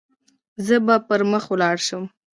[0.65, 2.03] زه به پر مخ ولاړ شم.